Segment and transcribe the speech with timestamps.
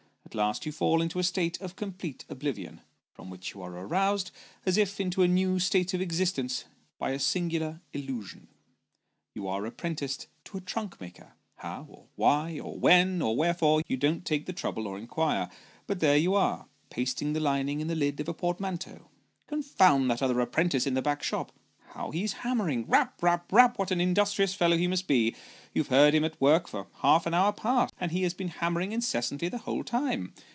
[0.31, 2.79] At last you fall into a state of complete oblivion,
[3.11, 4.31] from which you are aroused,
[4.65, 6.63] as if into a new state of existence,
[6.97, 8.47] by a singular illusion.
[9.35, 13.97] You are apprenticed to a trunk maker; how, or why, or when, or wherefore, you
[13.97, 15.49] don't take the trouble to inquire;
[15.85, 18.71] but there you are, pasting the lining in the lid of Discomforts of Early Rising.
[18.71, 19.17] 99 ft portmanteau.
[19.47, 21.51] Confound that other apprentice in the back shop,
[21.93, 22.85] how he is hammering!
[22.87, 25.35] rap, rap, rap what an industrious fellow he must be!
[25.73, 28.47] you have heard him at work for half an hour past, and he has been
[28.47, 30.33] hammering incessantly the whole time.